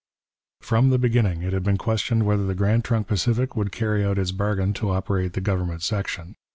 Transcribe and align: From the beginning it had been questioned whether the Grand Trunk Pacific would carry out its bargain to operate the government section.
From 0.61 0.89
the 0.89 0.97
beginning 0.97 1.43
it 1.43 1.53
had 1.53 1.61
been 1.61 1.77
questioned 1.77 2.25
whether 2.25 2.43
the 2.43 2.55
Grand 2.55 2.83
Trunk 2.83 3.05
Pacific 3.05 3.55
would 3.55 3.71
carry 3.71 4.03
out 4.03 4.17
its 4.17 4.31
bargain 4.31 4.73
to 4.73 4.89
operate 4.89 5.33
the 5.33 5.41
government 5.41 5.83
section. 5.83 6.33